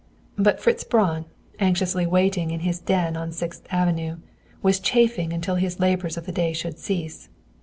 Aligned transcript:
But 0.35 0.59
Fritz 0.59 0.83
Braun, 0.83 1.25
anxiously 1.59 2.07
waiting 2.07 2.49
in 2.49 2.61
his 2.61 2.79
den 2.79 3.15
on 3.15 3.31
Sixth 3.31 3.67
Avenue, 3.69 4.17
was 4.63 4.79
chafing 4.79 5.31
until 5.31 5.57
his 5.57 5.79
labors 5.79 6.17
of 6.17 6.25
the 6.25 6.31
day 6.31 6.53
should 6.53 6.79
cease. 6.79 7.29